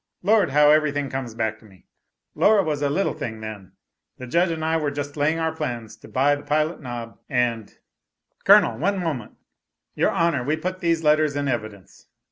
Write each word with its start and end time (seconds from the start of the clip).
Lord, 0.23 0.49
how 0.49 0.71
everything 0.71 1.11
comes 1.11 1.35
back 1.35 1.59
to 1.59 1.65
me. 1.65 1.85
Laura 2.33 2.63
was 2.63 2.81
a 2.81 2.89
little 2.89 3.13
thing 3.13 3.39
then. 3.41 3.73
'The 4.17 4.25
Judge 4.25 4.49
and 4.49 4.65
I 4.65 4.75
were 4.75 4.89
just 4.89 5.15
laying 5.15 5.37
our 5.37 5.55
plans 5.55 5.95
to 5.97 6.07
buy 6.07 6.35
the 6.35 6.41
Pilot 6.41 6.81
Knob, 6.81 7.19
and" 7.29 7.77
"Colonel, 8.43 8.79
one 8.79 8.97
moment. 8.97 9.33
Your 9.93 10.09
Honor, 10.09 10.43
we 10.43 10.57
put 10.57 10.79
these 10.79 11.03
letters 11.03 11.35
in 11.35 11.47
evidence." 11.47 12.07